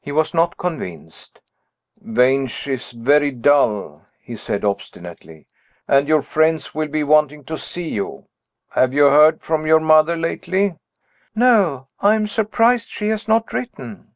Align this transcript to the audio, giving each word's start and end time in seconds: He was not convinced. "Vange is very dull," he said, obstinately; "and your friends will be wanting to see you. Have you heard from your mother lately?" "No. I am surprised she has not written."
He 0.00 0.12
was 0.12 0.32
not 0.32 0.56
convinced. 0.56 1.40
"Vange 2.00 2.68
is 2.68 2.92
very 2.92 3.32
dull," 3.32 4.02
he 4.20 4.36
said, 4.36 4.64
obstinately; 4.64 5.48
"and 5.88 6.06
your 6.06 6.22
friends 6.22 6.72
will 6.72 6.86
be 6.86 7.02
wanting 7.02 7.42
to 7.46 7.58
see 7.58 7.88
you. 7.88 8.28
Have 8.76 8.92
you 8.94 9.06
heard 9.06 9.40
from 9.40 9.66
your 9.66 9.80
mother 9.80 10.14
lately?" 10.16 10.76
"No. 11.34 11.88
I 11.98 12.14
am 12.14 12.28
surprised 12.28 12.88
she 12.90 13.08
has 13.08 13.26
not 13.26 13.52
written." 13.52 14.14